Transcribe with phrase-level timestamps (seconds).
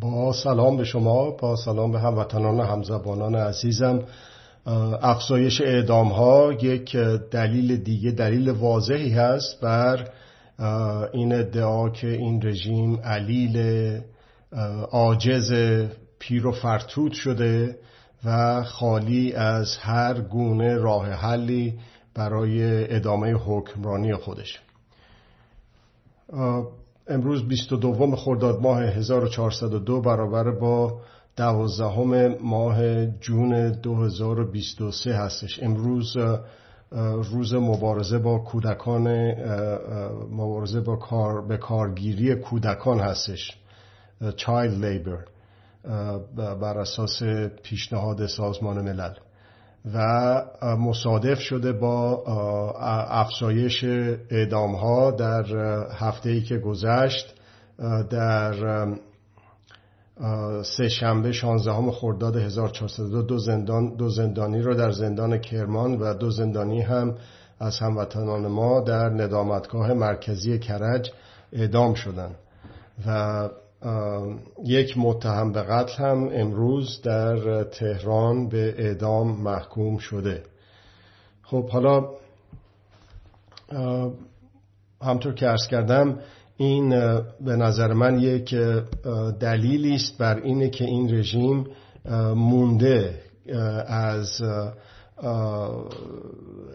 [0.00, 4.02] با سلام به شما با سلام به هموطنان و همزبانان عزیزم.
[5.02, 6.96] افزایش اعدام ها یک
[7.30, 10.08] دلیل دیگه دلیل واضحی هست بر
[11.12, 13.98] این ادعا که این رژیم علیل
[14.90, 15.52] عاجز
[16.18, 17.78] پیر و فرتود شده
[18.24, 21.78] و خالی از هر گونه راه حلی
[22.14, 24.60] برای ادامه حکمرانی خودش.
[27.10, 31.00] امروز 22 خرداد ماه 1402 برابر با
[31.36, 35.62] دوازدهم ماه جون 2023 هستش.
[35.62, 36.16] امروز
[37.32, 39.08] روز مبارزه با کودکان
[40.30, 43.58] مبارزه با کار به کارگیری کودکان هستش.
[44.22, 45.28] Child Labor
[46.36, 47.22] بر اساس
[47.62, 49.12] پیشنهاد سازمان ملل.
[49.94, 50.42] و
[50.78, 52.24] مصادف شده با
[53.08, 53.84] افزایش
[54.30, 55.44] اعدام ها در
[55.92, 57.34] هفته ای که گذشت
[58.10, 58.54] در
[60.62, 66.30] سه شنبه 16 خرداد 1402 دو زندان دو زندانی را در زندان کرمان و دو
[66.30, 67.14] زندانی هم
[67.60, 71.10] از هموطنان ما در ندامتگاه مرکزی کرج
[71.52, 72.34] اعدام شدند.
[73.06, 73.48] و
[74.64, 80.42] یک متهم به قتل هم امروز در تهران به اعدام محکوم شده.
[81.42, 82.10] خب حالا
[85.02, 86.18] همطور که ارز کردم
[86.56, 86.88] این
[87.40, 88.54] به نظر من یک
[89.40, 91.66] دلیلی است بر اینه که این رژیم
[92.34, 93.20] مونده
[93.86, 94.42] از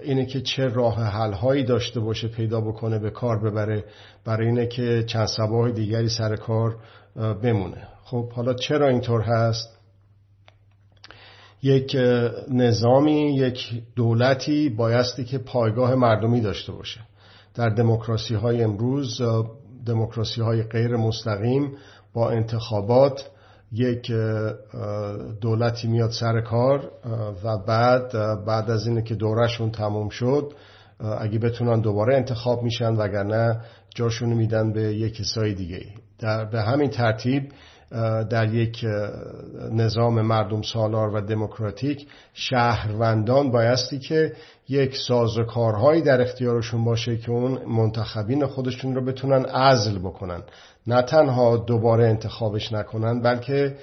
[0.03, 3.83] اینه که چه راه حل هایی داشته باشه پیدا بکنه به کار ببره
[4.25, 6.75] برای اینه که چند سباه دیگری سر کار
[7.15, 7.87] بمونه.
[8.03, 9.79] خب حالا چرا اینطور هست؟
[11.63, 11.97] یک
[12.51, 16.99] نظامی یک دولتی بایستی که پایگاه مردمی داشته باشه.
[17.55, 19.21] در دموکراسی های امروز
[19.85, 21.77] دموکراسی های غیر مستقیم
[22.13, 23.29] با انتخابات
[23.73, 24.11] یک
[25.41, 26.91] دولتی میاد سر کار
[27.43, 28.11] و بعد
[28.45, 30.53] بعد از اینه که دورشون تموم شد
[31.19, 33.61] اگه بتونن دوباره انتخاب میشن وگرنه
[33.95, 35.85] جاشون میدن به یک کسای دیگه
[36.19, 37.51] در به همین ترتیب
[38.29, 38.85] در یک
[39.71, 44.33] نظام مردم سالار و دموکراتیک شهروندان بایستی که
[44.69, 50.41] یک سازوکارهایی در اختیارشون باشه که اون منتخبین خودشون رو بتونن عزل بکنن.
[50.87, 53.75] نه تنها دوباره انتخابش نکنن بلکه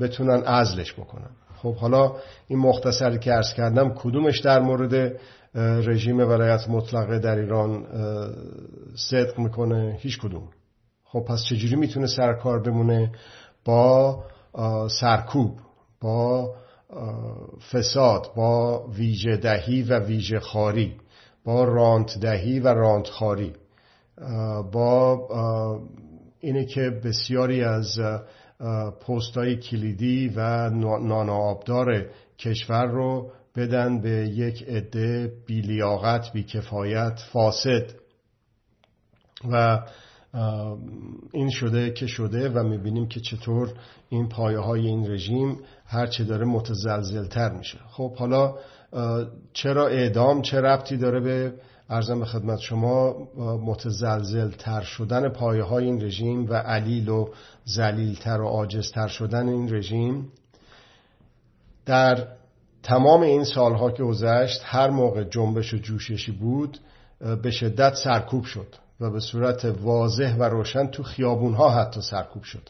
[0.00, 1.30] بتونن عزلش بکنن.
[1.56, 2.12] خب حالا
[2.48, 5.16] این مختصری که ارز کردم کدومش در مورد
[5.54, 7.84] رژیم ولایت مطلقه در ایران
[8.94, 10.48] صدق می‌کنه؟ هیچ کدوم.
[11.14, 13.12] خب پس چجوری می‌تونه سرکار بمونه؟
[13.64, 14.24] با
[15.00, 15.58] سرکوب
[16.00, 16.54] با
[17.72, 20.96] فساد با ویژه دهی و ویژه خاری
[21.44, 23.52] با رانت دهی و رانت خاری
[24.72, 25.28] با
[26.40, 27.98] اینه که بسیاری از
[29.06, 30.70] پستای کلیدی و
[31.00, 32.06] نانآبدار
[32.38, 37.90] کشور رو بدن به یک عده بیلیاقت بیکفایت فاسد
[39.50, 39.80] و
[41.32, 43.72] این شده که شده و می‌بینیم که چطور
[44.08, 47.78] این پایه های این رژیم هرچه داره متزلزلتر میشه.
[47.90, 48.54] خب حالا
[49.52, 51.54] چرا اعدام چه ربطی داره به
[51.90, 53.14] ارزم به خدمت شما
[53.66, 57.28] متزلزل تر شدن پایه های این رژیم و علیل و
[57.64, 60.32] زلیلتر و عاجزتر شدن این رژیم؟
[61.86, 62.28] در
[62.82, 66.78] تمام این سالها که گذشت هر موقع جنبش و جوششی بود
[67.42, 68.83] به شدت سرکوب شد.
[69.00, 72.68] و به صورت واضح و روشن تو خیابون ها حتی سرکوب شد.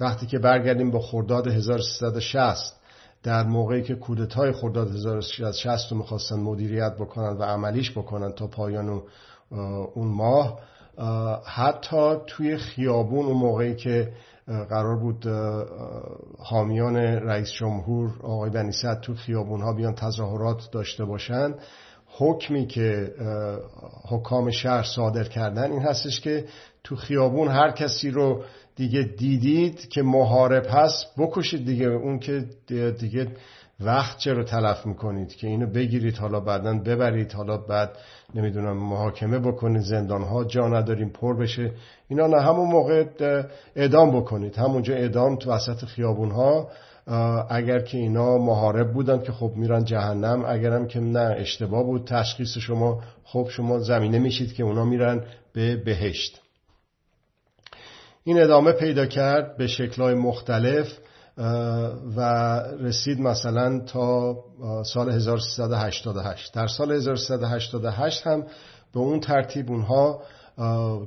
[0.00, 2.76] وقتی که برگردیم به خرداد 1360
[3.22, 9.02] در موقعی که کودتای خرداد 1360 رو می‌خواستن مدیریت بکنن و عملیش بکنن تا پایان
[9.94, 10.60] اون ماه
[11.44, 14.12] حتی توی خیابون اون موقعی که
[14.46, 15.26] قرار بود
[16.38, 21.54] حامیان رئیس جمهور آقای بنی تو خیابون ها بیان تظاهرات داشته باشن
[22.16, 23.14] حکمی که
[24.08, 26.44] حکام شهر صادر کردن این هستش که
[26.84, 28.42] تو خیابون هر کسی رو
[28.76, 32.44] دیگه دیدید که محارب هست بکشید دیگه اون که
[32.98, 33.26] دیگه
[33.80, 37.90] وقت چرا تلف می‌کنید که اینو بگیرید حالا بعدا ببرید حالا بعد
[38.34, 41.72] نمی‌دونم محاکمه بکنید زندان ها جا نداریم پر بشه.
[42.08, 43.04] اینا نه همون موقع
[43.76, 44.56] اعدام بکنید.
[44.56, 46.68] همونجا اعدام تو وسط خیابون ها
[47.50, 52.06] اگر که اینا محارب بودن که خب میرن جهنم اگرم که نه اشتباه بود.
[52.06, 56.40] تشخیص شما خب شما زمینه میشید که اونا میرن به بهشت.
[58.24, 60.98] این ادامه پیدا کرد به شکلهای مختلف
[62.16, 62.20] و
[62.80, 64.36] رسید مثلا تا
[64.84, 68.42] سال 1388 در سال 1388 هم
[68.94, 70.22] به اون ترتیب اونها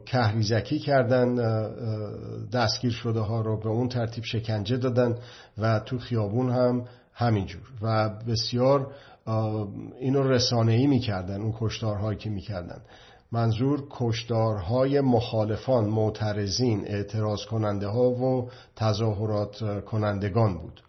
[0.05, 1.35] کهریزکی کردن
[2.53, 5.15] دستگیر شده ها رو به اون ترتیب شکنجه دادن
[5.57, 7.61] و تو خیابون هم همینجور.
[7.81, 8.93] و بسیار
[9.99, 12.81] اینو رسانه‌ای می‌کردن اون کشتارهایی که می‌کردن.
[13.31, 20.81] منظور کشدارهای مخالفان معترضین اعتراض کننده ها و تظاهرات کنندگان بود.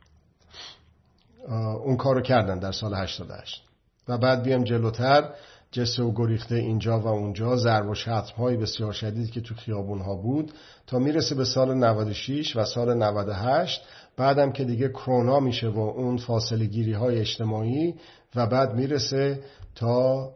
[1.84, 3.62] اون کارو کردن در سال 88
[4.08, 5.30] و بعد بیام جلوتر.
[5.76, 9.98] جسه و گریخته اینجا و اونجا ضرب و شتم های بسیار شدید که تو خیابون
[9.98, 10.52] ها بود
[10.86, 13.82] تا می‌رسه به سال 96 و سال 98
[14.16, 17.94] بعدم که دیگه کرونا میشه و اون فاصله گیری های اجتماعی
[18.34, 19.40] و بعد می‌رسه
[19.74, 20.30] تا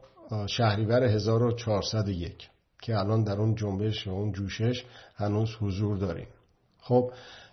[0.47, 2.49] شهریور 1401
[2.83, 4.85] که الان در اون جنبش و اون جوشش
[5.17, 6.29] هنوز حضور داریم.
[6.81, 7.13] خب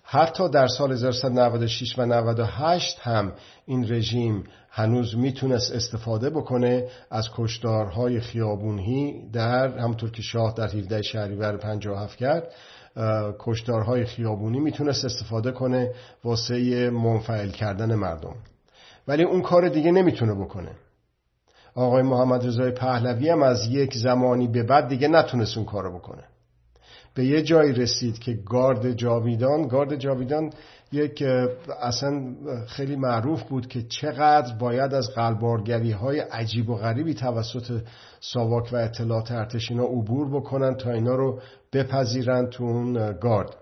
[0.09, 3.33] حتی در سال 1396 و 98 هم
[3.65, 11.01] این رژیم هنوز می‌تونست استفاده بکنه از کشدارهای خیابونی در همطور که شاه در 17
[11.01, 12.51] شهریور 57 کرد
[13.39, 15.93] کشدارهای خیابونی می‌تونست استفاده کنه
[16.23, 18.35] واسه منفعل کردن مردم.
[19.07, 20.71] ولی اون کار دیگه نمی‌تونه بکنه.
[21.75, 26.23] آقای محمد رضای پهلوی هم از یک زمانی به بعد دیگه نتونست اون کارو بکنه.
[27.17, 30.49] به یه جایی رسید که گارد جاویدان گارد جاویدان
[30.91, 31.23] یک
[31.81, 32.35] اصلا
[32.67, 37.81] خیلی معروف بود که چقدر باید از قلبارگری های عجیب و غریبی توسط
[38.19, 41.39] ساواک و اطلاعات ارتش اینا عبور بکنن تا اینا رو
[41.73, 43.55] بپذیرن تو اون گارد.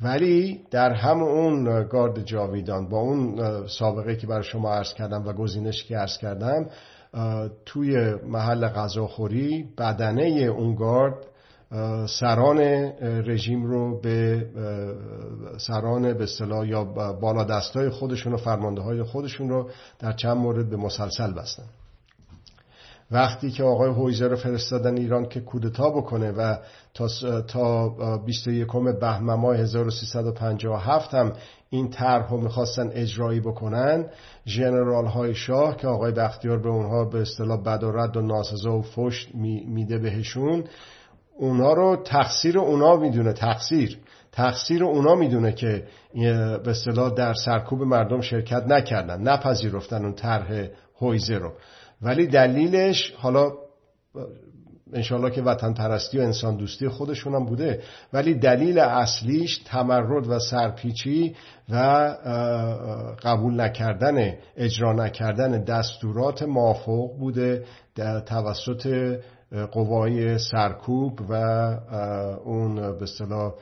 [0.00, 5.32] ولی در هم اون گارد جاویدان با اون سابقه که برای شما عرض کردم و
[5.32, 6.66] گزینش که عرض کردم
[7.66, 11.31] توی محل غذاخوری بدنه اون گارد
[12.06, 12.58] سران
[13.26, 14.46] رژیم رو به
[15.58, 16.84] سران به اصطلاح یا
[17.20, 21.64] بالا دستای خودشون و فرمانده های خودشون رو در چند مورد به مسلسل بستن.
[23.10, 26.56] وقتی که آقای هویزه رو فرستادن ایران که کودتا بکنه و
[26.94, 27.08] تا,
[27.40, 28.66] تا 21
[29.00, 31.32] بهمن ماه 1357 هم
[31.70, 34.06] این طرح رو می‌خواستن اجرایی بکنن
[34.46, 38.78] ژنرال های شاه که آقای بختیار به اونها به اصطلاح بد و رد و ناسزا
[38.78, 39.34] و فشت
[39.68, 40.64] میده بهشون
[41.38, 43.98] اونا رو تقصیر اونا می‌دونه تقصیر.
[44.32, 45.84] تقصیر اونا می‌دونه که
[46.64, 50.66] به اصطلاح در سرکوب مردم شرکت نکردن نپذیرفتن اون طرح
[51.00, 51.52] هویزه رو.
[52.02, 53.52] ولی دلیلش حالا
[54.92, 57.82] انشالله که وطن پرستی و انسان دوستی خودشون هم بوده
[58.12, 61.36] ولی دلیل اصلیش تمرد و سرپیچی
[61.68, 61.76] و
[63.22, 67.64] قبول نکردن اجرا نکردن دستورات موافق بوده
[67.94, 69.16] در توسط
[69.72, 71.34] قوای سرکوب و
[72.44, 73.52] اون به اصطلاح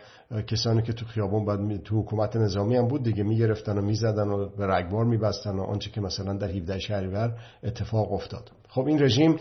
[0.46, 4.48] کسانی که تو خیابون بعد تو حکومت نظامی هم بود دیگه می‌گرفتن و می‌زدن و
[4.48, 7.34] به رگبار میبستن و آنچه که مثلا در 17 شهریور
[7.64, 8.50] اتفاق افتاد.
[8.68, 9.36] خب این رژیم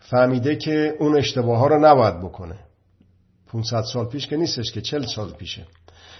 [0.00, 2.56] فهمیده که اون اشتباه ها رو نباید بکنه.
[3.46, 5.66] 500 سال پیش که نیستش که 40 سال پیشه.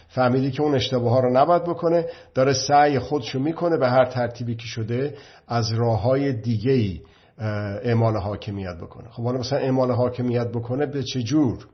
[0.08, 4.54] فهمیده که اون اشتباه ها رو نباید بکنه داره سعی خودشو می‌کنه به هر ترتیبی
[4.54, 5.14] که شده
[5.48, 7.00] از راه های دیگه ای
[7.38, 9.08] اعمال حاکمیت بکنه.
[9.08, 11.66] خب حالا مثلا اعمال حاکمیت بکنه به چه جور؟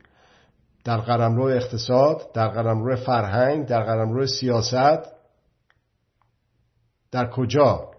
[0.85, 5.13] در قلمرو اقتصاد در قلمرو فرهنگ در قلمرو سیاست.
[7.11, 7.91] در کجا؟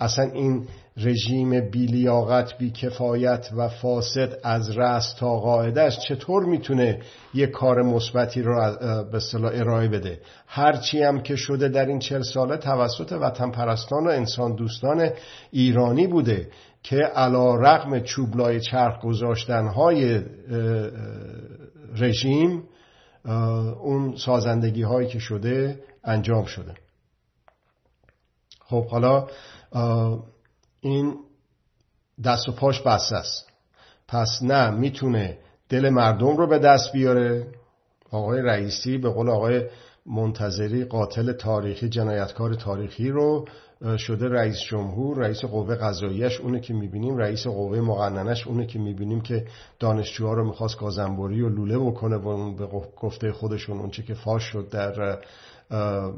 [0.00, 0.66] اصلا این
[0.96, 7.00] رژیم بیلیاقت بیکفایت و فاسد از رأس تا قاعدش چطور می‌تونه
[7.34, 8.76] یک کار مثبتی رو
[9.12, 14.06] به اصطلاح ارائه بده؟ هرچی هم که شده در این چل ساله توسط وطن پرستان
[14.06, 15.10] و انسان دوستان
[15.50, 16.48] ایرانی بوده
[16.82, 20.22] که علا رقم چوبلای چرخ گذاشتن های
[21.96, 22.62] رژیم
[23.82, 26.74] اون سازندگی هایی که شده انجام شده.
[28.60, 29.26] خب حالا
[30.80, 31.16] این
[32.24, 33.48] دست و پاش بسته است.
[34.08, 37.46] پس نه می‌تونه دل مردم رو به دست بیاره.
[38.10, 39.62] آقای رئیسی به قول آقای
[40.06, 43.44] منتظری قاتل تاریخی جنایتکار تاریخی رو
[43.98, 49.20] شده رئیس جمهور رئیس قوه قضاییش اونه که می‌بینیم رئیس قوه مقننش اونه که می‌بینیم
[49.20, 49.44] که
[49.78, 52.66] دانشجوها رو می‌خواست گازنبوری و لوله بکنه و به
[53.00, 55.18] گفته خودشون اونچه که فاش شد در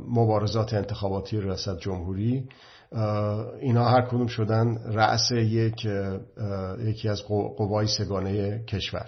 [0.08, 2.48] مبارزات انتخاباتی ریاست جمهوری.
[3.60, 5.86] اینا هر کدوم شدن رأس یک
[6.84, 7.22] یکی از
[7.56, 9.06] قوای سگانه کشور.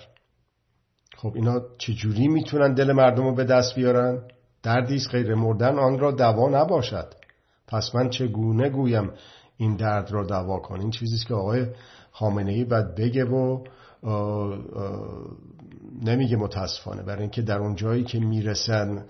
[1.17, 4.23] خب اینا چجوری می‌تونن دل مردم رو به دست بیارن؟
[4.63, 7.15] دردیست غیر مردن آن را دوا نباشد.
[7.73, 9.11] پس من چگونه گویم
[9.57, 11.67] این درد را دوا کن این چیزیست که آقای
[12.13, 13.65] خامنه ای باید بگه و
[16.03, 17.03] نمیگه متاسفانه.
[17.03, 19.05] برای اینکه در اون جایی که می‌رسن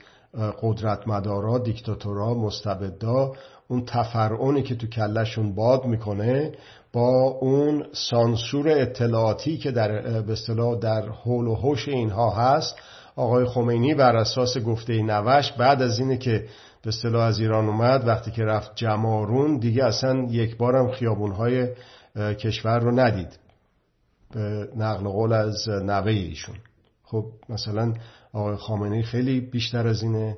[0.63, 3.33] قدرت مدارا دیکتاتورا مستبدا
[3.69, 6.53] اون تفرعونی که تو کلشون باد می‌کنه
[6.93, 10.37] با اون سانسور اطلاعاتی که در به
[10.81, 12.77] در حول و حوش اینها هست
[13.17, 16.45] آقای خمینی بر اساس گفته نوش بعد از اینه که
[16.83, 21.69] به اصطلاح از ایران اومد وقتی که رفت جمارون دیگه اصلا یک بارم خیابونهای
[22.17, 23.39] کشور رو ندید.
[24.35, 26.57] به نقل قول از نوه ایشون.
[27.03, 27.95] خب مثلا
[28.33, 30.37] آقای خامنه خیلی بیشتر از اینه.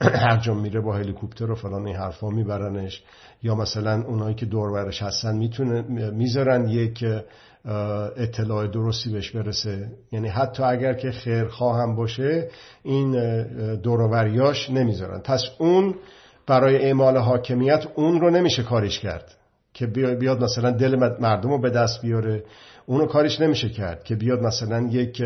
[0.26, 3.02] هر جا میره با هلیکوپتر و فلان این حرفا میبرنش.
[3.42, 7.04] یا مثلا اونایی که دورورش هستن می‌تونه می‌ذارن یک
[8.16, 9.88] اطلاع درستی بهش برسه.
[10.12, 12.48] یعنی حتی اگر که خیرخواه هم باشه
[12.82, 13.12] این
[13.76, 15.20] دوروریاش نمی‌ذارن.
[15.20, 15.94] پس اون
[16.46, 19.36] برای اعمال حاکمیت اون رو نمیشه کارش کرد.
[19.74, 22.44] که بیاد مثلا دل مردم رو به دست بیاره.
[22.86, 25.22] اونو کارش نمیشه کرد که بیاد مثلا یک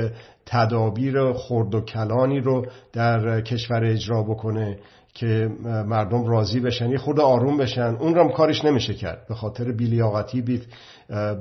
[0.47, 4.79] تدابیر خرد و کلانی رو در کشور اجرا بکنه
[5.15, 5.49] که
[5.87, 7.97] مردم راضی بشن یه خود آروم بشن.
[8.01, 10.63] اون رو هم کارش نمیشه کرد به خاطر بیلیاقتی بی,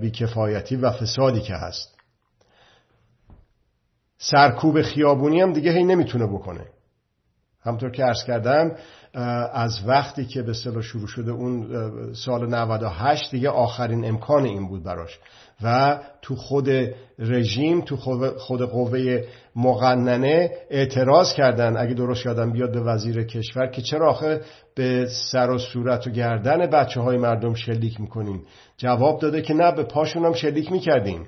[0.02, 1.96] بیکفایتی و فسادی که هست.
[4.18, 6.66] سرکوب خیابونی هم دیگه هی نمی‌تونه بکنه.
[7.62, 8.72] همطور که عرض کردم
[9.54, 11.68] از وقتی که به صلاح شروع شده اون
[12.14, 15.20] سال 98 دیگه آخرین امکان این بود براش.
[15.64, 16.70] و تو خود
[17.20, 17.98] رژیم تو
[18.38, 19.24] خود قوه
[19.56, 24.42] مقننه اعتراض کردن اگه درست یادم بیاد به وزیر کشور که چرا آخه
[24.76, 28.44] به سر و صورت و گردن بچه های مردم شلیک می‌کنیم.
[28.78, 31.28] جواب داده که نه به پاشون هم شلیک می‌کردیم.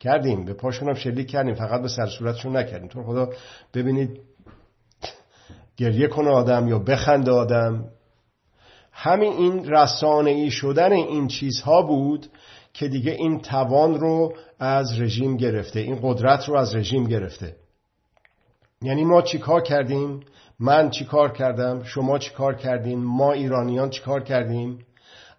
[0.00, 0.44] کردیم.
[0.44, 1.54] به پاشون هم شلیک کردیم.
[1.54, 2.88] فقط به سر صورتشون نکردیم.
[2.88, 3.28] تو خدا
[3.74, 4.20] ببینید
[5.76, 7.84] گریه کنه آدم یا بخنده آدم.
[8.92, 12.26] همین این رسانه ای شدن این چیزها بود
[12.72, 17.56] که دیگه این توان رو از رژیم گرفته این قدرت رو از رژیم گرفته.
[18.82, 20.20] یعنی ما چیکار کردیم؟
[20.60, 24.78] من چیکار کردم؟ شما چیکار کردیم ما ایرانیان چیکار کردیم؟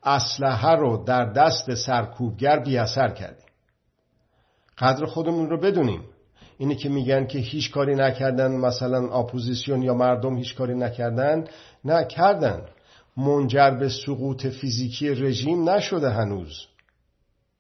[0.04, 3.46] اسلحه رو در دست سرکوبگر بی اثر کردیم.
[4.78, 6.02] قدر خودمون رو بدونیم.
[6.58, 11.46] اینی که میگن که هیچ کاری نکردن مثلا اپوزیسیون یا مردم هیچ کاری نکردن
[11.86, 12.62] نکردن
[13.18, 16.68] منجر به سقوط فیزیکی رژیم نشده هنوز.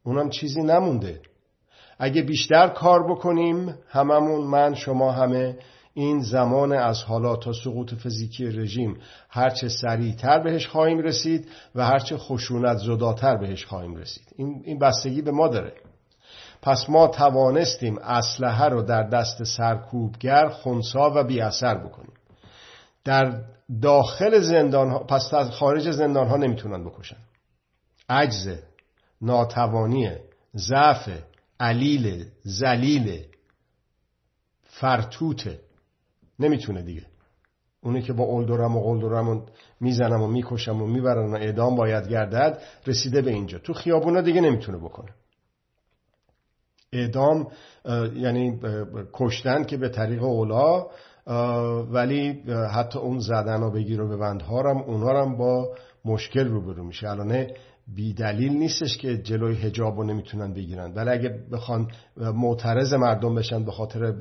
[0.03, 1.21] اونم چیزی نمونده.
[1.99, 5.57] اگه بیشتر کار بکنیم هممون من شما همه
[5.93, 8.97] این زمان از حالا تا سقوط فیزیکی رژیم
[9.29, 14.23] هرچه سریعتر بهش خواهیم رسید و هرچه خشونت زداتر بهش خواهیم رسید.
[14.63, 15.73] این بستگی به ما داره.
[16.67, 22.13] پس ما توانستیم اسلحه رو در دست سرکوبگر خونسا و بی اثر بکنیم.
[23.03, 23.41] در
[23.81, 27.17] داخل زندان ها پس خارج زندان ها نمی‌تونن بکشن.
[28.09, 28.49] عجز
[29.21, 30.11] ناتوانی
[30.55, 31.09] ضعف
[31.59, 33.23] علیل زلیل
[34.63, 35.59] فرتوته
[36.39, 37.05] نمی‌تونه دیگه.
[37.81, 39.45] اونی که با اولدورم و قلدرم
[39.79, 43.59] می‌زنم و می‌کشم و می‌برن و اعدام باید گردد رسیده به اینجا.
[43.59, 45.09] تو خیابونا دیگه نمی‌تونه بکنه.
[46.93, 47.47] اعدام
[48.15, 48.59] یعنی
[49.13, 50.85] کشتن که به طریق اولا
[51.83, 55.75] ولی حتی اون زدن و بگیر و به بندها هم اونا هم با
[56.05, 57.09] مشکل روبرو میشه.
[57.09, 57.47] الان
[57.95, 60.93] بی دلیل نیستش که جلوی هجاب رو نمی‌تونن بگیرن.
[60.93, 64.11] ولی اگه بخوان معترض مردم بشن به خاطر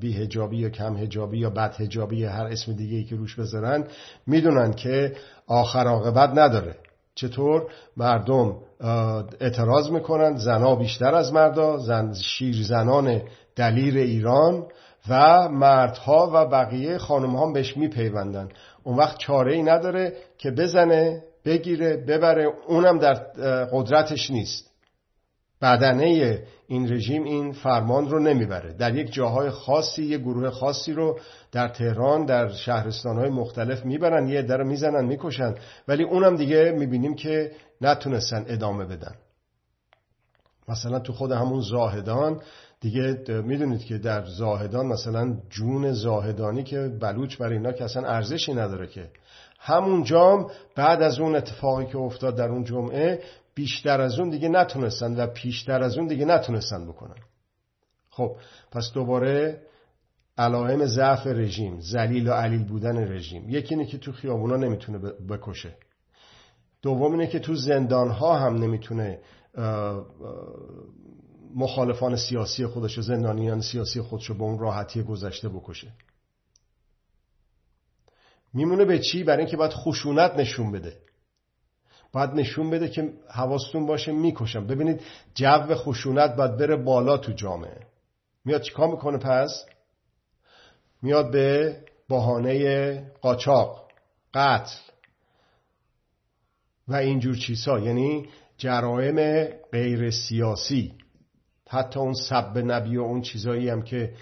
[0.00, 3.38] بی هجابی یا کم هجابی یا بد هجابی یا هر اسم دیگه ای که روش
[3.38, 3.84] بذارن
[4.26, 5.12] می‌دونن که
[5.46, 6.76] آخر عاقبت نداره.
[7.14, 8.56] چطور؟ مردم
[9.40, 13.22] اعتراض می‌کنن زنا بیشتر از مردا زن شیر زنان
[13.56, 14.66] دلیر ایران
[15.08, 18.48] و مردها و بقیه خانم ها بهش میپیوندن.
[18.82, 23.14] اون وقت چاره ای نداره که بزنه بگیره ببره اونم در
[23.72, 24.70] قدرتش نیست.
[25.62, 28.72] بدنه این رژیم این فرمان رو نمی‌بره.
[28.72, 31.18] در یک جاهای خاصی یک گروه خاصی رو
[31.52, 35.54] در تهران در شهرستانهای مختلف می‌برن یه در می‌زنن می‌کشن.
[35.88, 39.14] ولی اونم دیگه می‌بینیم که نتونستن ادامه بدن.
[40.68, 42.40] مثلا تو خود همون زاهدان
[42.80, 48.54] دیگه می‌دونید که در زاهدان مثلا جون زاهدانی که بلوچ برای اینا که اصلا ارزشی
[48.54, 49.10] نداره که.
[49.58, 53.20] همون جام بعد از اون اتفاقی که افتاد در اون جمعه
[53.54, 57.16] بیشتر از اون دیگه نتونستن و پیشتر از اون دیگه نتونستن بکنن.
[58.10, 58.36] خب
[58.70, 59.62] پس دوباره
[60.38, 63.50] علائم ضعف رژیم زلیل و علیل بودن رژیم.
[63.50, 65.76] یکی اینه که تو خیابونا نمی‌تونه بکشه.
[66.82, 69.20] دوم اینه که تو زندان ها هم نمی‌تونه
[71.54, 75.92] مخالفان سیاسی خودش و زندانیان سیاسی خودش رو به اون راحتی گذشته بکشه.
[78.54, 80.96] میمونه به چی؟ برای اینکه باید خشونت نشون بده.
[82.14, 84.66] باید نشون بده که حواستون باشه می‌کشم.
[84.66, 85.00] ببینید
[85.34, 87.80] جو خشونت باید بره بالا تو جامعه.
[88.44, 89.66] میاد چیکار می‌کنه پس؟
[91.02, 91.76] میاد به
[92.08, 93.88] بهانه قاچاق
[94.34, 94.76] قتل
[96.88, 97.78] و اینجور چیزها.
[97.78, 98.28] یعنی
[98.58, 100.92] جرائم غیر سیاسی.
[101.70, 104.12] حتی اون سب نبی و اون چیزایی هم که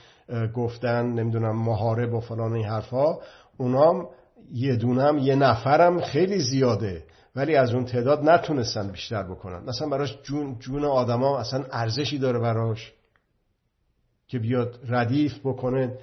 [0.54, 3.18] گفتن نمی‌دونم محارب و فلان این حرفا
[3.56, 4.08] اونام
[4.52, 7.04] یه دونم یه نفرم خیلی زیاده.
[7.37, 9.65] ولی از اون تعداد نتونستن بیشتر بکنن.
[9.65, 12.93] مثلا براش جون, جون آدما اصلا ارزشی داره براش
[14.29, 15.99] که بیاد ردیف بکنه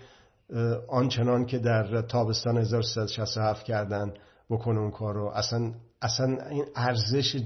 [0.88, 4.14] آنچنان که در تابستان 1367 کردن
[4.50, 7.44] بکنه اون کار رو اصلا, اصلا این ارزش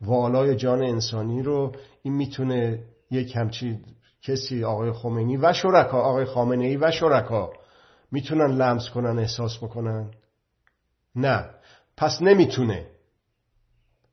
[0.00, 3.80] والای جان انسانی رو این می‌تونه یک همچی
[4.22, 7.52] کسی آقای خمینی و شرکا آقای خامنه ای و شرکا
[8.12, 10.10] می‌تونن لمس کنن احساس بکنن؟
[11.16, 11.50] نه.
[12.02, 12.86] پس نمی‌تونه.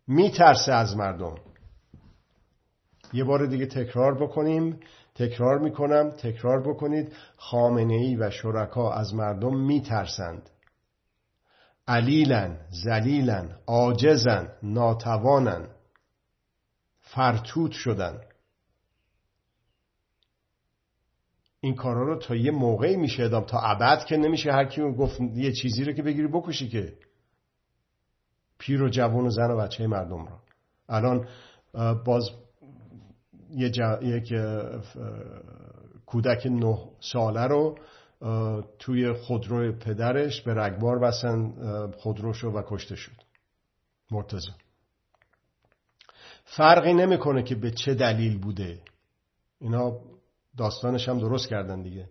[0.08, 1.36] میترسه از مردم.
[3.14, 4.80] یه بار دیگه تکرار بکنیم.
[5.16, 6.10] تکرار می‌کنم.
[6.10, 7.16] تکرار بکنید.
[7.38, 10.50] خامنه ای و شرکا از مردم میترسند.
[11.88, 15.68] علیلن زلیلن عاجزن ناتوانن
[17.02, 18.22] فرتوت شدن.
[21.62, 23.44] این کارا رو تا یه موقعی میشه ادام.
[23.44, 27.09] تا ابد که نمیشه هر کی گفت یه چیزی رو که بگیری بکشی که.
[28.60, 30.40] پیر و جوان و زن و بچه مردم رو
[30.90, 31.28] الان
[32.06, 32.30] باز
[33.50, 34.34] یه یک
[36.06, 37.78] کودک نه ساله رو
[38.80, 41.54] توی خودرو پدرش به رگبار بسن
[41.92, 43.16] خودروشو و کشته شد.
[44.12, 44.52] مرتزا
[46.46, 48.80] فرقی نمی‌کنه که به چه دلیل بوده.
[49.60, 50.00] اینا
[50.58, 52.10] داستانش هم درست کردن دیگه.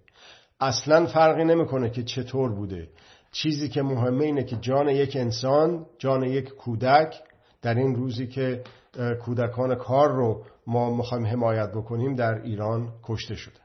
[0.60, 2.88] اصلا فرقی نمی‌کنه که چطور بوده.
[3.32, 7.14] چیزی که مهمه اینه که جان یک انسان جان یک کودک
[7.62, 8.64] در این روزی که
[9.24, 13.60] کودکان کار رو ما می‌خوایم حمایت بکنیم در ایران کشته شده.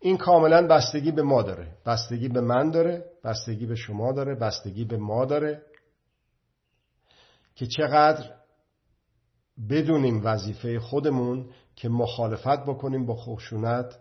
[0.00, 1.76] این کاملا بستگی به ما داره.
[1.86, 5.62] بستگی به من داره بستگی به شما داره بستگی به ما داره
[7.54, 8.30] که چقدر
[9.70, 13.98] بدونیم وظیفه خودمون که مخالفت بکنیم با خشونت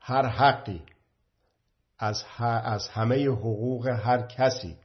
[0.00, 0.82] هر حقی
[2.02, 2.24] از,
[2.64, 4.76] از همه حقوق هر کسی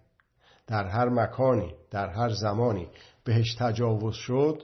[0.67, 2.87] در هر مکانی در هر زمانی
[3.23, 4.63] بهش تجاوز شد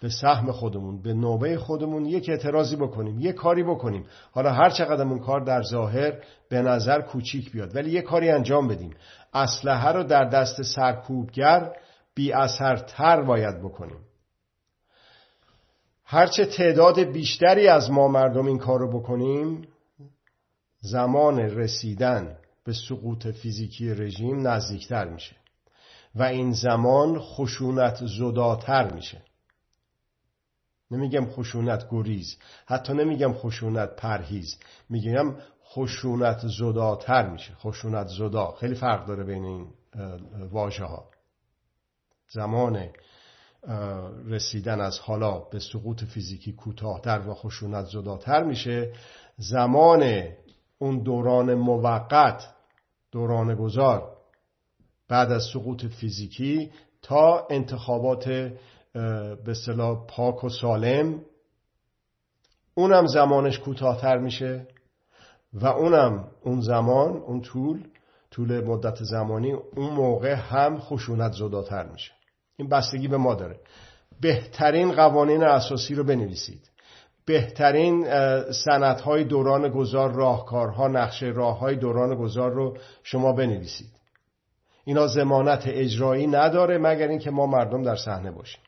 [0.00, 4.06] به سهم خودمون به نوبه خودمون یک اعتراضی بکنیم یک کاری بکنیم.
[4.32, 6.12] حالا هر چقدر اون کار در ظاهر
[6.48, 8.94] به نظر کوچیک بیاد ولی یک کاری انجام بدیم.
[9.34, 11.72] اسلحه رو در دست سرکوبگر
[12.14, 12.32] بی
[12.96, 13.98] تر باید بکنیم.
[16.04, 19.68] هرچه تعداد بیشتری از ما مردم این کار رو بکنیم
[20.80, 25.36] زمان رسیدن به سقوط فیزیکی رژیم نزدیکتر میشه
[26.14, 29.22] و این زمان خشونت زداتر میشه.
[30.90, 38.52] نمیگم خشونت گریز حتی نمیگم خشونت پرهیز میگم خشونت زداتر میشه خشونت زدا.
[38.60, 39.66] خیلی فرق داره بین این
[40.50, 41.10] واژه ها
[42.28, 42.88] زمان
[44.26, 48.92] رسیدن از حالا به سقوط فیزیکی کوتاهتر و خشونت زداتر میشه.
[49.38, 50.28] زمان
[50.82, 52.54] اون دوران موقت
[53.12, 54.16] دوران گذار
[55.08, 56.70] بعد از سقوط فیزیکی
[57.02, 58.28] تا انتخابات
[59.44, 61.20] به صلاح پاک و سالم.
[62.74, 64.66] اونم زمانش کوتاهتر میشه
[65.52, 67.84] و اونم اون زمان اون طول
[68.30, 72.12] طول مدت زمانی اون موقع هم خشونت زداتر میشه.
[72.56, 73.60] این بستگی به ما داره.
[74.20, 76.69] بهترین قوانین اساسی رو بنویسید.
[77.30, 78.04] بهترین
[78.52, 83.90] سندهای دوران گذار راهکارها نقشه راه های دوران گذار رو شما بنویسید.
[84.84, 88.60] اینا زمانت اجرایی نداره مگر اینکه ما مردم در صحنه باشیم.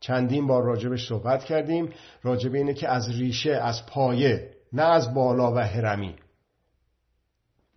[0.00, 1.90] چندین بار راجبش صحبت کردیم.
[2.22, 6.14] راجب اینه که از ریشه از پایه نه از بالا و هرمی.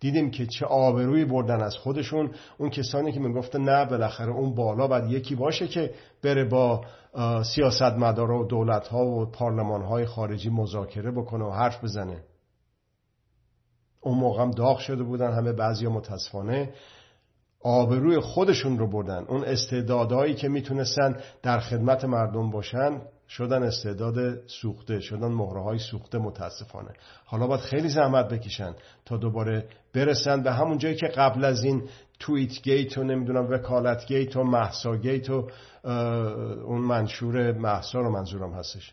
[0.02, 2.30] دیدیم که چه آبرویی بردن از خودشون.
[2.58, 6.84] اون کسانی که می‌گفتن نه بالاخره اون بالا باید یکی باشه که بره با
[7.54, 12.22] سیاستمدار و دولت ها و پارلمان های خارجی مذاکره بکنه و حرف بزنه.
[14.00, 16.72] اون موقع هم داغ شده بودن همه بعضی متاسفانه.
[17.60, 19.24] آبروی خودشون رو بردن.
[19.28, 23.00] اون استعدادهایی که می‌تونستن در خدمت مردم باشن
[23.36, 26.90] شدن استعداد سوخته شدن مهره های سوخته متاسفانه.
[27.24, 31.82] حالا باید خیلی زحمت بکشن تا دوباره برسن به همون جایی که قبل از این
[32.18, 35.48] تویت گیت و نمی‌دونم وکالت گیت و محسا گیت و
[36.64, 38.92] اون منشور محسا رو منظورم هستش.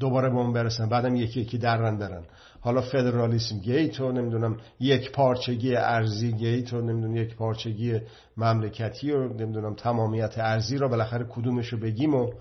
[0.00, 2.24] دوباره به اون برسن بعدم یکی یکی درن برن.
[2.60, 8.00] حالا فدرالیسم گیت و نمی‌دونم یک پارچگی ارزی گیت و نمی‌دونم یک پارچگی
[8.36, 12.32] مملکتی و نمی‌دونم تمامیت ارزی را بالاخره کدومش رو بگیم و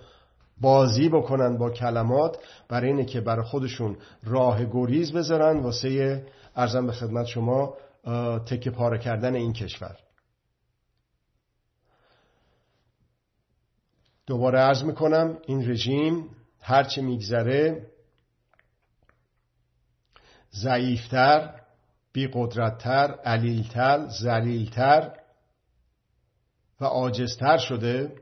[0.61, 2.37] بازی بکنن با کلمات
[2.69, 7.77] برای اینه که برای خودشون راه گریز بذارن واسه ارزم به خدمت شما
[8.45, 9.97] تکه پاره کردن این کشور.
[14.27, 16.29] دوباره عرض می‌کنم این رژیم
[16.61, 17.87] هرچه میگذره
[20.55, 21.61] ضعیفتر
[22.13, 25.17] بیقدرتتر علیلتر زلیلتر
[26.81, 28.15] و عاجزتر شده.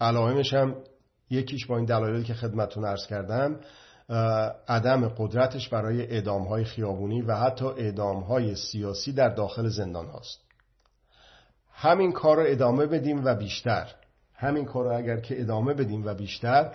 [0.00, 0.76] علائمش هم
[1.30, 3.60] یکیش با این دلایلی که خدمتون ارز کردم
[4.68, 10.40] عدم قدرتش برای اعدام های خیابونی و حتی اعدام های سیاسی در داخل زندان هاست
[11.72, 13.94] همین کار رو ادامه بدیم و بیشتر.
[14.34, 16.72] همین کار رو اگر که ادامه بدیم و بیشتر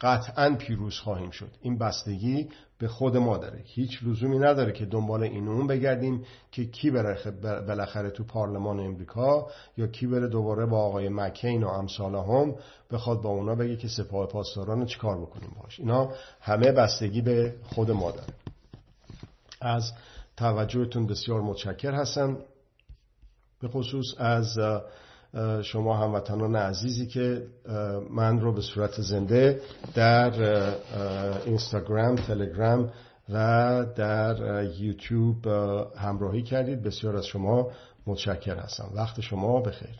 [0.00, 1.50] قطعا پیروز خواهیم شد.
[1.60, 3.60] این بستگی به خود ما داره.
[3.64, 9.50] هیچ لزومی نداره که دنبال این اون بگردیم که کی بره بالاخره تو پارلمان امریکا
[9.76, 12.54] یا کی بره دوباره با آقای مکین و امثال هم
[12.90, 15.80] بخواد با اونا بگه که سپاه پاسداران چیکار بکنیم باش.
[15.80, 18.34] اینا همه بستگی به خود ما داره.
[19.60, 19.92] از
[20.36, 22.38] توجهتون بسیار متشکر هستم.
[23.60, 24.58] به خصوص از
[25.62, 27.42] شما هموطنان عزیزی که
[28.10, 29.60] من رو به صورت زنده
[29.94, 30.32] در
[31.46, 32.90] اینستاگرام، تلگرام
[33.28, 35.46] و در یوتیوب
[35.96, 36.82] همراهی کردید.
[36.82, 37.70] بسیار از شما
[38.06, 38.90] متشکر هستم.
[38.94, 39.94] وقت شما بخیر.